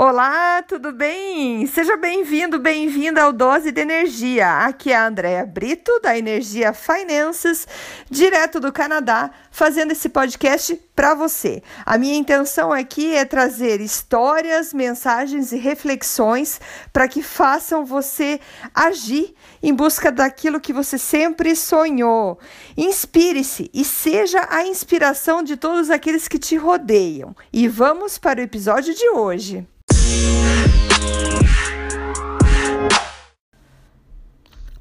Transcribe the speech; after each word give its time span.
Olá, 0.00 0.62
tudo 0.62 0.92
bem? 0.92 1.66
Seja 1.66 1.96
bem-vindo, 1.96 2.60
bem-vinda 2.60 3.20
ao 3.20 3.32
Dose 3.32 3.72
de 3.72 3.80
Energia. 3.80 4.58
Aqui 4.58 4.92
é 4.92 4.96
a 4.96 5.08
Andrea 5.08 5.44
Brito, 5.44 5.90
da 6.00 6.16
Energia 6.16 6.72
Finances, 6.72 7.66
direto 8.08 8.60
do 8.60 8.72
Canadá, 8.72 9.32
fazendo 9.50 9.90
esse 9.90 10.08
podcast 10.08 10.76
para 10.94 11.16
você. 11.16 11.64
A 11.84 11.98
minha 11.98 12.16
intenção 12.16 12.72
aqui 12.72 13.12
é 13.12 13.24
trazer 13.24 13.80
histórias, 13.80 14.72
mensagens 14.72 15.50
e 15.50 15.56
reflexões 15.56 16.60
para 16.92 17.08
que 17.08 17.20
façam 17.20 17.84
você 17.84 18.38
agir 18.72 19.34
em 19.60 19.74
busca 19.74 20.12
daquilo 20.12 20.60
que 20.60 20.72
você 20.72 20.96
sempre 20.96 21.56
sonhou. 21.56 22.38
Inspire-se 22.76 23.68
e 23.74 23.84
seja 23.84 24.46
a 24.48 24.64
inspiração 24.64 25.42
de 25.42 25.56
todos 25.56 25.90
aqueles 25.90 26.28
que 26.28 26.38
te 26.38 26.54
rodeiam. 26.54 27.34
E 27.52 27.66
vamos 27.66 28.16
para 28.16 28.38
o 28.38 28.44
episódio 28.44 28.94
de 28.94 29.08
hoje. 29.10 29.66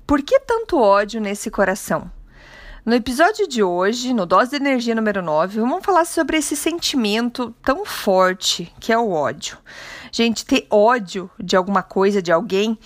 Por 0.08 0.22
que 0.22 0.40
tanto 0.40 0.80
ódio 0.80 1.20
nesse 1.20 1.52
coração? 1.52 2.10
No 2.86 2.96
episódio 2.96 3.46
de 3.46 3.62
hoje, 3.62 4.14
no 4.14 4.26
Dose 4.26 4.52
de 4.52 4.56
Energia 4.56 4.96
número 4.96 5.22
9, 5.22 5.60
vamos 5.60 5.84
falar 5.84 6.06
sobre 6.06 6.38
esse 6.38 6.56
sentimento 6.56 7.54
tão 7.62 7.84
forte 7.86 8.74
que 8.80 8.94
é 8.94 8.98
o 8.98 9.12
ódio. 9.12 9.58
Gente, 10.10 10.46
ter 10.46 10.66
ódio 10.70 11.30
de 11.38 11.58
alguma 11.58 11.84
coisa, 11.84 12.22
de 12.22 12.32
alguém, 12.32 12.80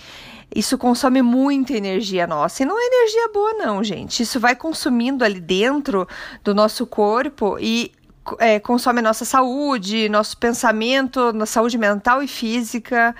isso 0.52 0.76
consome 0.76 1.22
muita 1.22 1.74
energia 1.74 2.26
nossa. 2.26 2.64
E 2.64 2.66
não 2.66 2.76
é 2.76 2.84
energia 2.84 3.28
boa, 3.32 3.52
não, 3.52 3.84
gente. 3.84 4.24
Isso 4.24 4.40
vai 4.40 4.56
consumindo 4.56 5.24
ali 5.24 5.38
dentro 5.38 6.08
do 6.42 6.52
nosso 6.52 6.84
corpo 6.84 7.56
e 7.60 7.92
é, 8.38 8.60
consome 8.60 9.00
a 9.00 9.02
nossa 9.02 9.24
saúde, 9.24 10.08
nosso 10.08 10.36
pensamento, 10.36 11.32
na 11.32 11.46
saúde 11.46 11.76
mental 11.76 12.22
e 12.22 12.28
física. 12.28 13.14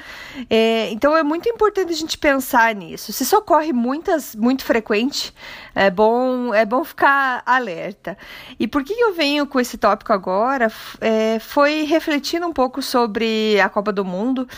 É, 0.49 0.91
então 0.91 1.17
é 1.17 1.23
muito 1.23 1.49
importante 1.49 1.93
a 1.93 1.97
gente 1.97 2.17
pensar 2.17 2.75
nisso. 2.75 3.13
Se 3.13 3.23
isso 3.23 3.37
ocorre 3.37 3.73
muitas, 3.73 4.35
muito 4.35 4.65
frequente, 4.65 5.35
é 5.75 5.91
bom, 5.91 6.55
é 6.55 6.65
bom 6.65 6.85
ficar 6.85 7.43
alerta. 7.45 8.17
E 8.59 8.69
por 8.69 8.85
que 8.85 8.93
eu 8.93 9.15
venho 9.15 9.47
com 9.47 9.59
esse 9.59 9.77
tópico 9.77 10.13
agora? 10.13 10.71
É, 11.01 11.39
foi 11.41 11.83
refletindo 11.83 12.47
um 12.47 12.53
pouco 12.53 12.81
sobre 12.81 13.61
a 13.61 13.69
Copa 13.69 13.93
do 13.93 14.05
Mundo 14.05 14.49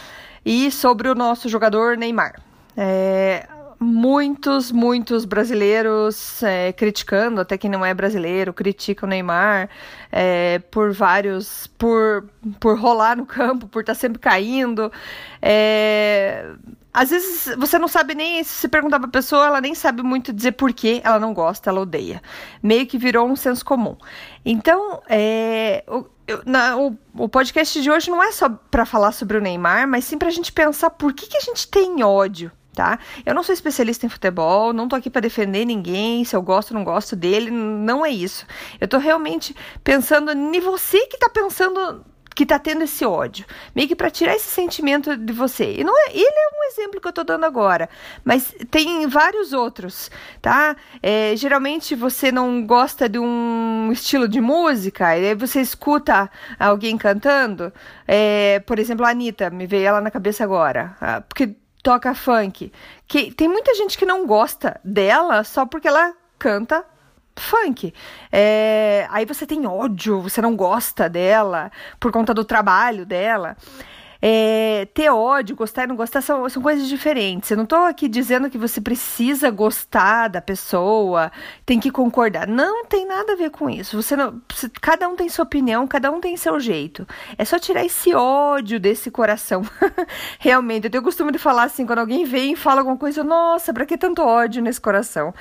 e 0.45 0.71
sobre 0.71 1.09
o 1.09 1.15
nosso 1.15 1.49
jogador 1.49 1.97
Neymar. 1.97 2.41
É, 2.77 3.47
muitos, 3.85 4.73
muitos 4.73 5.25
brasileiros 5.25 6.43
é, 6.43 6.73
criticando, 6.73 7.41
até 7.41 7.59
quem 7.59 7.71
não 7.71 7.85
é 7.85 7.93
brasileiro, 7.93 8.53
critica 8.53 9.05
o 9.05 9.09
Neymar 9.09 9.69
é, 10.11 10.59
por 10.71 10.93
vários, 10.93 11.67
por, 11.79 12.29
por 12.59 12.79
rolar 12.79 13.17
no 13.17 13.27
campo, 13.27 13.69
por 13.69 13.81
estar 13.81 13.95
tá 13.95 13.99
sempre 13.99 14.19
caindo. 14.19 14.91
É, 15.43 16.51
às 16.93 17.11
vezes 17.11 17.55
você 17.59 17.79
não 17.79 17.89
sabe 17.89 18.15
nem, 18.15 18.43
se 18.43 18.53
você 18.61 18.69
perguntar 18.69 18.99
pra 18.99 19.09
pessoa, 19.09 19.47
ela 19.47 19.61
nem 19.61 19.75
sabe 19.75 20.03
muito 20.03 20.33
dizer 20.33 20.53
por 20.53 20.73
que 20.73 21.03
ela 21.05 21.19
não 21.19 21.35
gosta, 21.35 21.69
ela 21.71 21.81
odeia. 21.81 22.23
Meio 22.63 22.87
que 22.87 22.97
virou 22.97 23.29
um 23.29 23.37
senso 23.37 23.65
comum. 23.65 23.97
Então, 24.45 25.03
é, 25.09 25.85
o, 25.87 26.07
na, 26.47 26.77
o, 26.77 26.97
o, 27.15 27.29
podcast 27.29 27.83
de 27.83 27.91
hoje 27.91 28.11
não 28.11 28.23
é 28.23 28.33
só 28.33 28.49
para 28.49 28.87
falar 28.87 29.13
sobre 29.13 29.37
o 29.37 29.41
Neymar, 29.41 29.87
mas 29.87 30.05
sim 30.05 30.17
pra 30.17 30.31
gente 30.31 30.53
pensar 30.53 30.91
por 30.91 31.13
que, 31.13 31.27
que 31.27 31.37
a 31.37 31.41
gente 31.41 31.69
tem 31.69 32.03
ódio 32.03 32.51
tá? 32.75 32.99
Eu 33.25 33.35
não 33.35 33.43
sou 33.43 33.53
especialista 33.53 34.05
em 34.05 34.09
futebol, 34.09 34.73
não 34.73 34.89
tô 34.89 34.97
aqui 34.97 35.09
para 35.09 35.23
defender 35.23 35.65
ninguém, 35.65 36.25
se 36.25 36.37
eu 36.37 36.43
gosto 36.43 36.73
ou 36.73 36.77
não 36.77 36.85
gosto 36.85 37.17
dele, 37.17 37.51
não 37.51 38.05
é 38.05 38.11
isso. 38.11 38.47
Eu 38.81 38.89
tô 38.89 38.99
realmente 38.99 39.55
pensando 39.83 40.33
em 40.33 40.61
você 40.61 41.07
que 41.07 41.17
tá 41.17 41.31
pensando 41.31 42.05
que 42.35 42.45
tá 42.45 42.59
tendo 42.59 42.83
esse 42.83 43.05
ódio, 43.05 43.47
meio 43.75 43.87
que 43.87 43.95
para 43.95 44.11
tirar 44.11 44.35
esse 44.35 44.49
sentimento 44.49 45.17
de 45.17 45.33
você. 45.33 45.77
E 45.79 45.85
não 45.85 45.97
é, 45.97 46.11
ele 46.11 46.25
é 46.27 46.49
um 46.59 46.65
exemplo 46.73 47.01
que 47.01 47.07
eu 47.07 47.13
tô 47.13 47.23
dando 47.23 47.45
agora, 47.45 47.89
mas 48.25 48.55
tem 48.71 49.07
vários 49.07 49.53
outros, 49.53 50.11
tá? 50.43 50.77
É, 51.03 51.35
geralmente 51.37 51.95
você 51.95 52.33
não 52.33 52.67
gosta 52.67 53.09
de 53.09 53.19
um 53.19 53.91
estilo 53.93 54.27
de 54.27 54.41
música, 54.41 55.17
e 55.17 55.29
aí 55.29 55.35
você 55.35 55.61
escuta 55.61 56.29
alguém 56.59 56.99
cantando, 56.99 57.73
é, 58.07 58.61
por 58.67 58.79
exemplo, 58.79 59.07
a 59.07 59.11
Anitta, 59.11 59.49
me 59.51 59.67
veio 59.67 59.87
ela 59.87 60.01
na 60.01 60.11
cabeça 60.11 60.43
agora, 60.43 60.97
ah, 61.01 61.21
porque 61.21 61.55
toca 61.85 62.15
funk. 62.15 62.73
Que 63.07 63.31
tem 63.31 63.47
muita 63.47 63.75
gente 63.75 63.97
que 63.97 64.07
não 64.07 64.27
gosta 64.27 64.81
dela 64.83 65.45
só 65.45 65.67
porque 65.67 65.87
ela 65.87 66.15
canta 66.39 66.85
funk. 67.37 67.93
É, 68.33 69.07
aí 69.11 69.27
você 69.27 69.47
tem 69.47 69.67
ódio, 69.67 70.21
você 70.23 70.41
não 70.41 70.57
gosta 70.57 71.09
dela 71.09 71.71
por 72.01 72.11
conta 72.11 72.33
do 72.33 72.45
trabalho 72.45 73.05
dela. 73.05 73.57
É, 74.27 74.89
ter 74.95 75.11
ódio, 75.11 75.55
gostar 75.55 75.85
e 75.85 75.87
não 75.87 75.97
gostar 75.97 76.23
são, 76.23 76.49
são 76.49 76.63
coisas 76.63 76.89
diferentes. 76.89 77.51
Eu 77.51 77.59
não 77.59 77.65
estou 77.65 77.81
aqui 77.81 78.09
dizendo 78.09 78.49
que 78.49 78.57
você 78.57 78.81
precisa 78.81 79.51
gostar 79.51 80.29
da 80.29 80.41
pessoa, 80.41 81.31
tem 81.67 81.79
que 81.79 81.91
concordar. 81.91 82.49
Não 82.49 82.87
tem 82.87 83.07
nada 83.07 83.35
a 83.35 83.37
ver 83.37 83.51
com 83.51 83.69
isso. 83.69 84.01
Você 84.01 84.17
não, 84.17 84.41
cada 84.81 85.07
um 85.11 85.15
tem 85.15 85.29
sua 85.29 85.45
opinião, 85.45 85.87
cada 85.87 86.11
um 86.11 86.23
tem 86.23 86.39
seu 86.39 86.59
jeito. 86.59 87.07
É 87.37 87.45
só 87.45 87.59
tirar 87.59 87.85
esse 87.85 88.15
ódio 88.15 88.81
desse 88.81 89.11
coração. 89.11 89.61
Realmente, 90.41 90.85
eu 90.87 90.91
tenho 90.91 91.03
o 91.03 91.05
costume 91.05 91.31
de 91.31 91.39
falar 91.39 91.65
assim, 91.65 91.85
quando 91.85 91.99
alguém 91.99 92.25
vem 92.25 92.55
e 92.55 92.57
fala 92.57 92.81
alguma 92.81 92.97
coisa, 92.97 93.23
nossa, 93.23 93.75
para 93.75 93.85
que 93.85 93.99
tanto 93.99 94.23
ódio 94.23 94.63
nesse 94.63 94.81
coração? 94.81 95.35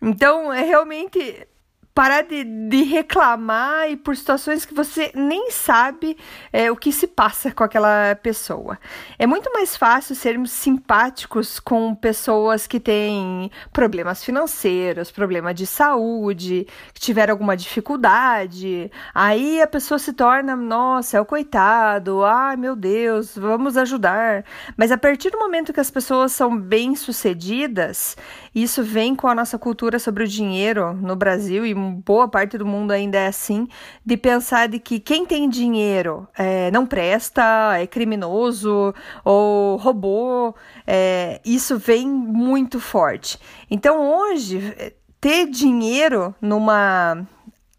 Então, 0.00 0.52
é 0.52 0.62
realmente 0.62 1.48
parar 1.94 2.22
de, 2.22 2.44
de 2.44 2.82
reclamar 2.82 3.90
e 3.90 3.96
por 3.96 4.16
situações 4.16 4.64
que 4.64 4.72
você 4.72 5.10
nem 5.14 5.50
sabe 5.50 6.16
é, 6.52 6.70
o 6.70 6.76
que 6.76 6.92
se 6.92 7.06
passa 7.06 7.50
com 7.50 7.64
aquela 7.64 8.14
pessoa. 8.16 8.78
É 9.18 9.26
muito 9.26 9.52
mais 9.52 9.76
fácil 9.76 10.14
sermos 10.14 10.52
simpáticos 10.52 11.58
com 11.58 11.94
pessoas 11.94 12.66
que 12.66 12.78
têm 12.78 13.50
problemas 13.72 14.24
financeiros, 14.24 15.10
problema 15.10 15.52
de 15.52 15.66
saúde, 15.66 16.66
que 16.94 17.00
tiveram 17.00 17.32
alguma 17.32 17.56
dificuldade. 17.56 18.90
Aí 19.14 19.60
a 19.60 19.66
pessoa 19.66 19.98
se 19.98 20.12
torna, 20.12 20.54
nossa, 20.54 21.18
é 21.18 21.20
o 21.20 21.26
coitado, 21.26 22.24
ai 22.24 22.56
meu 22.56 22.76
Deus, 22.76 23.36
vamos 23.36 23.76
ajudar. 23.76 24.44
Mas 24.76 24.92
a 24.92 24.98
partir 24.98 25.30
do 25.30 25.38
momento 25.38 25.72
que 25.72 25.80
as 25.80 25.90
pessoas 25.90 26.32
são 26.32 26.56
bem-sucedidas, 26.56 28.16
isso 28.54 28.82
vem 28.82 29.14
com 29.14 29.26
a 29.26 29.34
nossa 29.34 29.58
cultura 29.58 29.98
sobre 29.98 30.24
o 30.24 30.28
dinheiro 30.28 30.94
no 30.94 31.16
Brasil 31.16 31.66
e 31.66 31.79
boa 31.80 32.28
parte 32.28 32.58
do 32.58 32.66
mundo 32.66 32.90
ainda 32.92 33.18
é 33.18 33.26
assim, 33.26 33.66
de 34.04 34.16
pensar 34.16 34.68
de 34.68 34.78
que 34.78 35.00
quem 35.00 35.24
tem 35.24 35.48
dinheiro 35.48 36.28
é, 36.36 36.70
não 36.70 36.86
presta, 36.86 37.78
é 37.78 37.86
criminoso 37.86 38.94
ou 39.24 39.76
roubou. 39.76 40.54
É, 40.86 41.40
isso 41.44 41.78
vem 41.78 42.06
muito 42.08 42.78
forte. 42.78 43.38
Então 43.70 44.00
hoje 44.12 44.94
ter 45.20 45.46
dinheiro 45.46 46.34
numa 46.40 47.26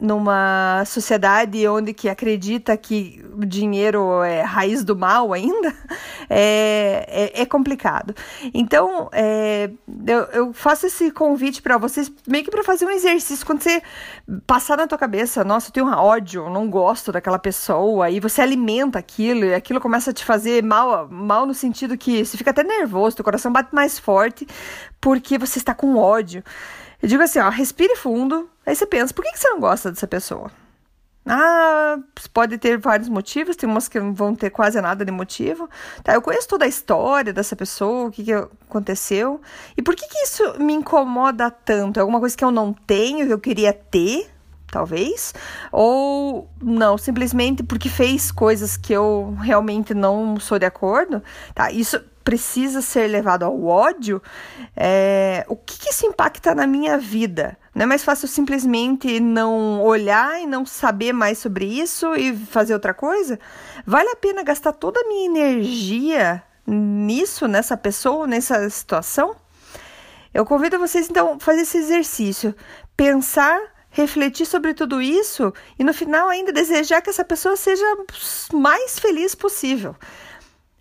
numa 0.02 0.84
sociedade 0.88 1.68
onde 1.68 1.94
que 1.94 2.10
acredita 2.10 2.76
que 2.76 3.24
o 3.38 3.46
dinheiro 3.46 4.24
é 4.24 4.42
raiz 4.42 4.84
do 4.84 4.96
mal 4.96 5.32
ainda, 5.32 5.72
é, 6.28 7.32
é, 7.36 7.42
é 7.44 7.46
complicado. 7.46 8.16
Então, 8.52 9.10
é, 9.14 9.70
eu, 10.08 10.20
eu, 10.34 10.54
faço 10.54 10.88
esse 10.88 11.12
convite 11.12 11.62
para 11.62 11.78
vocês, 11.78 12.12
meio 12.28 12.44
que 12.44 12.50
para 12.50 12.64
fazer 12.64 12.86
um 12.86 12.90
exercício. 12.90 13.46
Quando 13.46 13.62
você 13.62 13.80
passar 14.48 14.76
na 14.76 14.88
tua 14.88 14.98
cabeça, 14.98 15.44
nossa, 15.44 15.70
eu 15.70 15.72
tenho 15.74 15.86
um 15.86 15.94
ódio, 15.94 16.50
não 16.50 16.68
gosto 16.68 17.12
daquela 17.12 17.38
pessoa, 17.38 18.10
e 18.10 18.20
você 18.20 18.42
alimenta 18.42 18.98
aquilo, 18.98 19.46
e 19.46 19.54
aquilo 19.54 19.80
começa 19.80 20.10
a 20.10 20.14
te 20.14 20.26
fazer 20.26 20.64
mal, 20.64 21.08
mal 21.10 21.46
no 21.46 21.54
sentido 21.54 21.96
que 21.96 22.26
você 22.26 22.38
fica 22.38 22.50
até 22.50 22.64
nervoso, 22.64 23.18
teu 23.18 23.26
coração 23.26 23.52
bate 23.52 23.74
mais 23.74 24.00
forte, 24.00 24.48
porque 25.00 25.38
você 25.38 25.60
está 25.60 25.76
com 25.76 25.96
ódio. 25.96 26.44
Eu 27.02 27.10
digo 27.10 27.24
assim, 27.24 27.40
ó, 27.40 27.50
respire 27.50 27.96
fundo, 27.96 28.50
aí 28.66 28.76
você 28.76 28.86
pensa, 28.86 29.14
por 29.14 29.24
que, 29.24 29.36
você 29.36 29.50
não 29.50 29.60
gosta 29.60 29.92
dessa 29.92 30.08
pessoa? 30.08 30.52
Ah, 31.26 31.98
pode 32.34 32.58
ter 32.58 32.78
vários 32.78 33.08
motivos, 33.08 33.56
tem 33.56 33.70
umas 33.70 33.88
que 33.88 34.00
não 34.00 34.14
vão 34.14 34.36
ter 34.36 34.50
quase 34.50 34.80
nada 34.82 35.06
de 35.06 35.12
motivo. 35.12 35.70
Tá, 36.04 36.14
eu 36.14 36.22
conheço 36.22 36.48
toda 36.48 36.66
a 36.66 36.68
história 36.68 37.32
dessa 37.32 37.56
pessoa, 37.56 38.08
o 38.08 38.12
que, 38.12 38.24
que 38.24 38.34
aconteceu. 38.34 39.40
E 39.78 39.82
por 39.82 39.96
que, 39.96 40.08
que 40.08 40.18
isso 40.20 40.60
me 40.60 40.74
incomoda 40.74 41.50
tanto? 41.52 41.98
É 41.98 42.02
alguma 42.02 42.20
coisa 42.20 42.36
que 42.36 42.44
eu 42.44 42.52
não 42.52 42.74
tenho, 42.74 43.28
que 43.28 43.34
eu 43.34 43.40
queria 43.40 43.72
ter, 43.72 44.30
talvez? 44.72 45.34
Ou 45.72 46.50
não, 46.62 46.98
simplesmente 46.98 47.62
porque 47.62 47.88
fez 47.90 48.32
coisas 48.32 48.76
que 48.76 48.94
eu 48.94 49.36
realmente 49.42 49.94
não 49.94 50.40
sou 50.40 50.58
de 50.58 50.66
acordo? 50.66 51.22
Tá, 51.54 51.72
isso 51.72 52.00
precisa 52.24 52.82
ser 52.82 53.08
levado 53.08 53.44
ao 53.44 53.66
ódio, 53.66 54.22
é, 54.76 55.46
o 55.48 55.56
que, 55.56 55.80
que 55.80 55.90
isso 55.90 56.06
impacta 56.06 56.54
na 56.56 56.68
minha 56.68 56.98
vida? 56.98 57.58
Não 57.74 57.84
é 57.84 57.86
mais 57.86 58.04
fácil 58.04 58.28
simplesmente 58.28 59.20
não 59.20 59.82
olhar 59.82 60.42
e 60.42 60.46
não 60.46 60.66
saber 60.66 61.14
mais 61.14 61.38
sobre 61.38 61.66
isso 61.66 62.16
e 62.16 62.36
fazer 62.36 62.74
outra 62.74 62.94
coisa? 62.94 63.40
Vale 63.86 64.10
a 64.10 64.16
pena 64.16 64.44
gastar 64.44 64.74
toda 64.74 65.00
a 65.00 65.08
minha 65.08 65.26
energia 65.26 66.44
nisso, 66.68 67.48
nessa 67.48 67.78
pessoa, 67.78 68.28
nessa 68.28 68.70
situação? 68.70 69.36
Eu 70.34 70.46
convido 70.46 70.80
vocês 70.80 71.10
então 71.10 71.34
a 71.34 71.40
fazer 71.40 71.62
esse 71.62 71.78
exercício, 71.78 72.56
pensar, 72.96 73.60
refletir 73.90 74.46
sobre 74.46 74.74
tudo 74.74 75.02
isso 75.02 75.54
e 75.78 75.84
no 75.84 75.94
final 75.94 76.30
ainda 76.30 76.54
desejar 76.54 77.02
que 77.02 77.10
essa 77.10 77.26
pessoa 77.26 77.58
seja 77.58 77.86
mais 78.54 78.98
feliz 78.98 79.36
possível. 79.36 79.96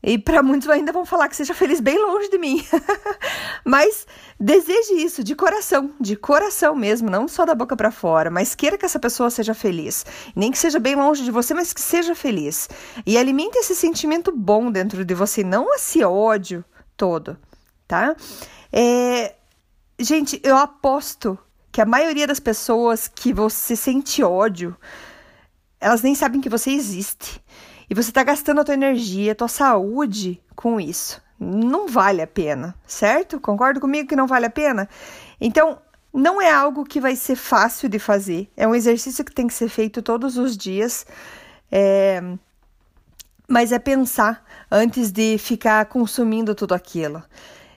E 0.02 0.16
para 0.16 0.42
muitos 0.42 0.68
ainda 0.68 0.92
vão 0.92 1.04
falar 1.04 1.28
que 1.28 1.36
seja 1.36 1.52
feliz 1.52 1.78
bem 1.78 1.98
longe 1.98 2.30
de 2.30 2.38
mim. 2.38 2.64
mas 3.64 4.06
deseje 4.38 4.94
isso 4.94 5.22
de 5.22 5.34
coração, 5.34 5.92
de 6.00 6.16
coração 6.16 6.74
mesmo, 6.74 7.10
não 7.10 7.28
só 7.28 7.44
da 7.44 7.54
boca 7.54 7.76
para 7.76 7.90
fora, 7.90 8.30
mas 8.30 8.54
queira 8.54 8.78
que 8.78 8.86
essa 8.86 8.98
pessoa 8.98 9.30
seja 9.30 9.52
feliz. 9.52 10.06
Nem 10.34 10.50
que 10.50 10.58
seja 10.58 10.78
bem 10.78 10.96
longe 10.96 11.22
de 11.22 11.30
você, 11.30 11.52
mas 11.52 11.74
que 11.74 11.80
seja 11.80 12.14
feliz. 12.14 12.68
E 13.04 13.18
alimente 13.18 13.58
esse 13.58 13.76
sentimento 13.76 14.32
bom 14.34 14.70
dentro 14.70 15.04
de 15.04 15.14
você, 15.14 15.44
não 15.44 15.74
esse 15.74 16.02
ódio 16.02 16.64
todo, 16.96 17.36
tá? 17.86 18.16
É... 18.72 19.34
Gente, 19.98 20.40
eu 20.42 20.56
aposto 20.56 21.38
que 21.70 21.80
a 21.80 21.86
maioria 21.86 22.26
das 22.26 22.40
pessoas 22.40 23.06
que 23.06 23.34
você 23.34 23.76
sente 23.76 24.22
ódio, 24.22 24.74
elas 25.78 26.00
nem 26.00 26.14
sabem 26.14 26.40
que 26.40 26.48
você 26.48 26.70
existe. 26.70 27.42
E 27.90 27.94
você 27.94 28.10
está 28.10 28.22
gastando 28.22 28.60
a 28.60 28.64
tua 28.64 28.74
energia, 28.74 29.32
a 29.32 29.34
tua 29.34 29.48
saúde 29.48 30.40
com 30.54 30.80
isso. 30.80 31.20
Não 31.40 31.88
vale 31.88 32.22
a 32.22 32.26
pena, 32.26 32.72
certo? 32.86 33.40
Concorda 33.40 33.80
comigo 33.80 34.08
que 34.08 34.14
não 34.14 34.28
vale 34.28 34.46
a 34.46 34.50
pena? 34.50 34.88
Então, 35.40 35.76
não 36.14 36.40
é 36.40 36.52
algo 36.52 36.84
que 36.84 37.00
vai 37.00 37.16
ser 37.16 37.34
fácil 37.34 37.88
de 37.88 37.98
fazer. 37.98 38.48
É 38.56 38.68
um 38.68 38.76
exercício 38.76 39.24
que 39.24 39.34
tem 39.34 39.48
que 39.48 39.54
ser 39.54 39.68
feito 39.68 40.02
todos 40.02 40.36
os 40.36 40.56
dias. 40.56 41.04
É... 41.70 42.22
Mas 43.48 43.72
é 43.72 43.78
pensar 43.80 44.44
antes 44.70 45.10
de 45.10 45.36
ficar 45.36 45.84
consumindo 45.86 46.54
tudo 46.54 46.74
aquilo. 46.74 47.20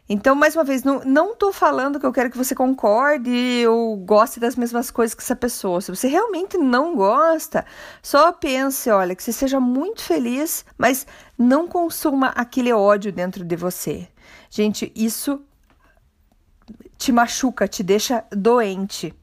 Então, 0.08 0.36
mais 0.36 0.54
uma 0.56 0.66
vez, 0.66 0.84
não, 0.84 1.00
não 1.06 1.36
tô 1.36 1.54
falando 1.54 1.98
que 2.00 2.06
eu 2.06 2.12
quero 2.12 2.30
que 2.30 2.38
você 2.38 2.54
concorde 2.54 3.66
ou 3.68 3.96
goste 3.96 4.40
das 4.40 4.56
mesmas 4.56 4.92
coisas 4.92 5.16
que 5.16 5.24
essa 5.24 5.36
pessoa. 5.36 5.80
Se 5.80 5.90
você 5.90 6.08
realmente 6.08 6.58
não 6.58 6.94
gosta, 6.96 7.66
só 8.02 8.32
pense, 8.34 8.90
olha, 8.90 9.16
que 9.16 9.24
você 9.24 9.32
seja 9.32 9.62
muito 9.62 10.02
feliz, 10.02 10.66
mas 10.78 11.08
não 11.38 11.68
consuma 11.68 12.28
aquele 12.28 12.74
ódio 12.74 13.14
dentro 13.14 13.46
de 13.46 13.56
você. 13.56 14.08
Gente, 14.50 14.92
isso 14.94 15.42
te 16.98 17.12
machuca, 17.12 17.68
te 17.68 17.82
deixa 17.82 18.26
doente 18.30 19.14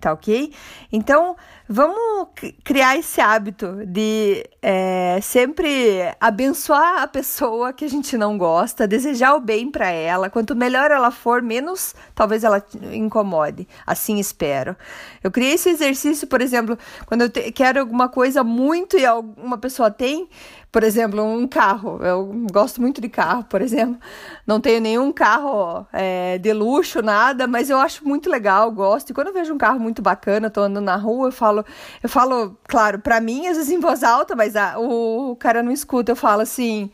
tá 0.00 0.12
ok? 0.12 0.52
Então, 0.92 1.36
vamos 1.68 2.28
criar 2.62 2.96
esse 2.96 3.20
hábito 3.20 3.84
de 3.86 4.44
é, 4.60 5.18
sempre 5.22 6.02
abençoar 6.20 7.02
a 7.02 7.08
pessoa 7.08 7.72
que 7.72 7.84
a 7.84 7.88
gente 7.88 8.16
não 8.16 8.36
gosta, 8.36 8.86
desejar 8.86 9.34
o 9.34 9.40
bem 9.40 9.70
para 9.70 9.88
ela. 9.88 10.28
Quanto 10.28 10.54
melhor 10.54 10.90
ela 10.90 11.10
for, 11.10 11.42
menos 11.42 11.94
talvez 12.14 12.44
ela 12.44 12.64
incomode. 12.92 13.66
Assim 13.86 14.18
espero. 14.18 14.76
Eu 15.24 15.30
criei 15.30 15.54
esse 15.54 15.70
exercício, 15.70 16.26
por 16.26 16.40
exemplo, 16.40 16.78
quando 17.06 17.22
eu 17.22 17.30
quero 17.52 17.80
alguma 17.80 18.08
coisa 18.08 18.44
muito 18.44 18.98
e 18.98 19.06
alguma 19.06 19.58
pessoa 19.58 19.90
tem, 19.90 20.28
por 20.76 20.84
exemplo, 20.84 21.24
um 21.24 21.48
carro. 21.48 22.04
Eu 22.04 22.30
gosto 22.52 22.82
muito 22.82 23.00
de 23.00 23.08
carro, 23.08 23.44
por 23.44 23.62
exemplo. 23.62 23.98
Não 24.46 24.60
tenho 24.60 24.78
nenhum 24.78 25.10
carro 25.10 25.86
é, 25.90 26.36
de 26.36 26.52
luxo, 26.52 27.00
nada, 27.00 27.46
mas 27.46 27.70
eu 27.70 27.78
acho 27.78 28.06
muito 28.06 28.28
legal, 28.28 28.70
gosto. 28.70 29.08
E 29.08 29.14
quando 29.14 29.28
eu 29.28 29.32
vejo 29.32 29.54
um 29.54 29.56
carro 29.56 29.80
muito 29.80 30.02
bacana, 30.02 30.50
tô 30.50 30.60
andando 30.60 30.84
na 30.84 30.96
rua, 30.96 31.28
eu 31.28 31.32
falo, 31.32 31.64
eu 32.02 32.10
falo, 32.10 32.58
claro, 32.68 32.98
pra 32.98 33.22
mim, 33.22 33.46
às 33.46 33.56
vezes 33.56 33.72
em 33.72 33.80
voz 33.80 34.02
alta, 34.02 34.36
mas 34.36 34.54
a, 34.54 34.78
o, 34.78 35.30
o 35.30 35.36
cara 35.36 35.62
não 35.62 35.72
escuta, 35.72 36.12
eu 36.12 36.16
falo 36.16 36.42
assim. 36.42 36.90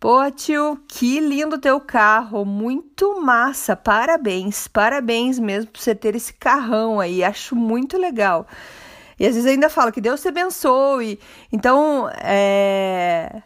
Pô, 0.00 0.28
tio, 0.32 0.80
que 0.88 1.20
lindo 1.20 1.56
teu 1.56 1.78
carro, 1.78 2.44
muito 2.44 3.20
massa, 3.20 3.76
parabéns, 3.76 4.66
parabéns 4.66 5.38
mesmo 5.38 5.70
por 5.70 5.80
você 5.80 5.94
ter 5.94 6.16
esse 6.16 6.32
carrão 6.32 6.98
aí, 6.98 7.22
acho 7.22 7.54
muito 7.54 7.96
legal. 7.96 8.44
E 9.20 9.26
às 9.26 9.34
vezes 9.34 9.46
ainda 9.46 9.68
fala 9.68 9.92
que 9.92 10.00
Deus 10.00 10.22
te 10.22 10.28
abençoe. 10.28 11.20
Então, 11.52 12.08
é. 12.22 13.42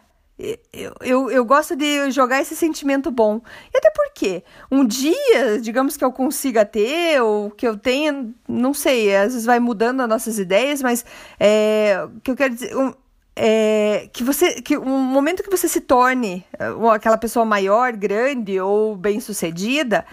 Eu, 0.73 0.93
eu, 1.01 1.31
eu, 1.31 1.45
gosto 1.45 1.77
de 1.77 2.11
jogar 2.11 2.41
esse 2.41 2.55
sentimento 2.57 3.09
bom. 3.09 3.41
E 3.73 3.77
até 3.77 3.89
porque 3.89 4.43
um 4.69 4.85
dia, 4.85 5.61
digamos 5.61 5.95
que 5.95 6.03
eu 6.03 6.11
consiga 6.11 6.65
ter, 6.65 7.21
ou 7.21 7.49
que 7.49 7.65
eu 7.65 7.77
tenha, 7.77 8.33
não 8.45 8.73
sei, 8.73 9.15
às 9.15 9.31
vezes 9.31 9.45
vai 9.45 9.61
mudando 9.61 10.01
as 10.01 10.09
nossas 10.09 10.37
ideias, 10.37 10.81
mas 10.81 11.05
é, 11.39 12.05
que 12.23 12.31
eu 12.31 12.35
quero 12.35 12.53
dizer. 12.53 12.75
Um, 12.75 12.93
é, 13.37 14.09
que 14.13 14.23
você 14.23 14.61
que 14.61 14.77
um 14.77 15.01
momento 15.01 15.43
que 15.43 15.49
você 15.49 15.67
se 15.67 15.81
torne 15.81 16.45
aquela 16.93 17.17
pessoa 17.17 17.43
maior, 17.45 17.91
grande 17.91 18.57
ou 18.61 18.95
bem 18.95 19.19
sucedida, 19.19 20.05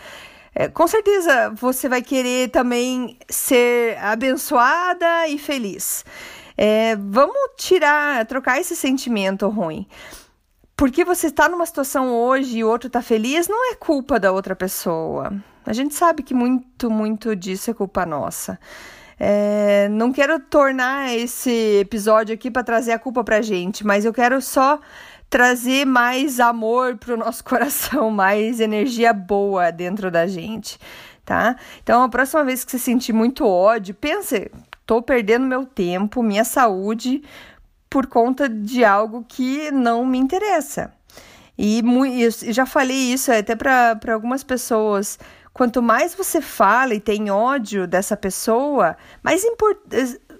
é, 0.54 0.68
com 0.68 0.86
certeza 0.86 1.50
você 1.50 1.88
vai 1.88 2.02
querer 2.02 2.50
também 2.50 3.18
ser 3.28 3.96
abençoada 3.98 5.26
e 5.28 5.38
feliz. 5.38 6.04
É, 6.56 6.94
vamos 6.96 7.36
tirar, 7.56 8.26
trocar 8.26 8.60
esse 8.60 8.76
sentimento 8.76 9.48
ruim. 9.48 9.86
Porque 10.76 11.04
você 11.04 11.28
está 11.28 11.48
numa 11.48 11.64
situação 11.64 12.12
hoje 12.12 12.58
e 12.58 12.64
o 12.64 12.68
outro 12.68 12.88
está 12.88 13.00
feliz, 13.00 13.48
não 13.48 13.72
é 13.72 13.74
culpa 13.74 14.18
da 14.18 14.32
outra 14.32 14.54
pessoa. 14.54 15.32
A 15.64 15.72
gente 15.72 15.94
sabe 15.94 16.22
que 16.22 16.34
muito, 16.34 16.90
muito 16.90 17.36
disso 17.36 17.70
é 17.70 17.74
culpa 17.74 18.04
nossa. 18.04 18.58
É, 19.18 19.88
não 19.88 20.12
quero 20.12 20.40
tornar 20.40 21.14
esse 21.14 21.78
episódio 21.78 22.34
aqui 22.34 22.50
para 22.50 22.64
trazer 22.64 22.90
a 22.92 22.98
culpa 22.98 23.22
pra 23.22 23.40
gente, 23.40 23.86
mas 23.86 24.04
eu 24.04 24.12
quero 24.12 24.42
só 24.42 24.80
trazer 25.32 25.86
mais 25.86 26.38
amor 26.38 26.98
para 26.98 27.14
o 27.14 27.16
nosso 27.16 27.42
coração, 27.42 28.10
mais 28.10 28.60
energia 28.60 29.14
boa 29.14 29.72
dentro 29.72 30.10
da 30.10 30.26
gente, 30.26 30.78
tá? 31.24 31.56
Então, 31.82 32.02
a 32.02 32.08
próxima 32.10 32.44
vez 32.44 32.62
que 32.62 32.70
você 32.70 32.78
sentir 32.78 33.14
muito 33.14 33.46
ódio, 33.46 33.94
pense, 33.94 34.50
tô 34.84 35.00
perdendo 35.00 35.46
meu 35.46 35.64
tempo, 35.64 36.22
minha 36.22 36.44
saúde 36.44 37.22
por 37.88 38.06
conta 38.06 38.46
de 38.46 38.84
algo 38.84 39.24
que 39.26 39.70
não 39.70 40.04
me 40.04 40.18
interessa. 40.18 40.92
E 41.56 41.82
já 42.48 42.66
falei 42.66 43.14
isso 43.14 43.32
até 43.32 43.56
para 43.56 43.98
algumas 44.12 44.44
pessoas. 44.44 45.18
Quanto 45.54 45.80
mais 45.80 46.14
você 46.14 46.42
fala 46.42 46.92
e 46.92 47.00
tem 47.00 47.30
ódio 47.30 47.86
dessa 47.86 48.18
pessoa, 48.18 48.98
mais, 49.22 49.42
import 49.44 49.78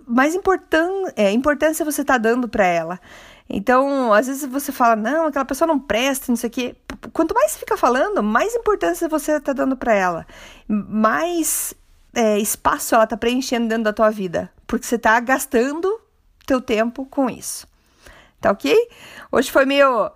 mais 0.06 0.34
importan 0.34 1.04
é, 1.16 1.30
importância 1.30 1.82
você 1.82 2.02
está 2.02 2.18
dando 2.18 2.46
para 2.46 2.66
ela. 2.66 3.00
Então, 3.48 4.12
às 4.12 4.26
vezes 4.26 4.44
você 4.48 4.72
fala, 4.72 4.96
não, 4.96 5.26
aquela 5.26 5.44
pessoa 5.44 5.66
não 5.66 5.78
presta, 5.78 6.30
não 6.30 6.36
sei 6.36 6.48
o 6.48 6.50
quê. 6.50 6.76
Quanto 7.12 7.34
mais 7.34 7.52
você 7.52 7.58
fica 7.58 7.76
falando, 7.76 8.22
mais 8.22 8.54
importância 8.54 9.08
você 9.08 9.32
está 9.32 9.52
dando 9.52 9.76
para 9.76 9.94
ela. 9.94 10.26
Mais 10.68 11.74
é, 12.14 12.38
espaço 12.38 12.94
ela 12.94 13.04
está 13.04 13.16
preenchendo 13.16 13.68
dentro 13.68 13.84
da 13.84 13.92
tua 13.92 14.10
vida. 14.10 14.50
Porque 14.66 14.86
você 14.86 14.96
está 14.96 15.18
gastando 15.20 16.00
teu 16.46 16.60
tempo 16.60 17.04
com 17.06 17.28
isso. 17.28 17.66
Tá 18.40 18.50
ok? 18.50 18.74
Hoje 19.30 19.50
foi 19.50 19.64
meio 19.64 20.10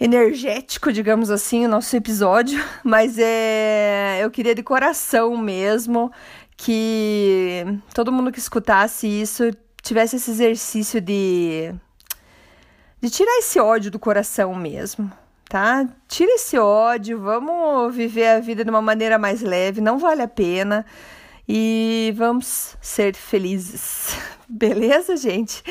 energético, 0.00 0.90
digamos 0.90 1.30
assim, 1.30 1.66
o 1.66 1.68
nosso 1.68 1.94
episódio, 1.94 2.62
mas 2.82 3.18
é, 3.18 4.18
eu 4.22 4.30
queria 4.30 4.54
de 4.54 4.62
coração 4.62 5.36
mesmo 5.36 6.10
que 6.56 7.64
todo 7.94 8.12
mundo 8.12 8.32
que 8.32 8.38
escutasse 8.38 9.06
isso 9.06 9.50
tivesse 9.82 10.16
esse 10.16 10.30
exercício 10.30 11.00
de 11.00 11.74
de 13.00 13.08
tirar 13.10 13.38
esse 13.38 13.58
ódio 13.58 13.90
do 13.90 13.98
coração 13.98 14.54
mesmo, 14.54 15.10
tá? 15.48 15.86
Tira 16.06 16.32
esse 16.32 16.58
ódio, 16.58 17.18
vamos 17.20 17.94
viver 17.94 18.26
a 18.26 18.40
vida 18.40 18.62
de 18.62 18.70
uma 18.70 18.82
maneira 18.82 19.18
mais 19.18 19.40
leve, 19.40 19.80
não 19.80 19.98
vale 19.98 20.22
a 20.22 20.28
pena 20.28 20.84
e 21.48 22.12
vamos 22.16 22.76
ser 22.80 23.14
felizes. 23.14 24.16
Beleza, 24.48 25.16
gente? 25.16 25.62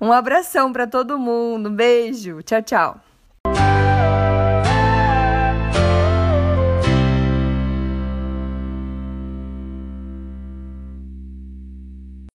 Um 0.00 0.12
abração 0.12 0.72
para 0.72 0.86
todo 0.86 1.18
mundo, 1.18 1.68
um 1.68 1.74
beijo, 1.74 2.42
tchau, 2.42 2.62
tchau. 2.62 3.00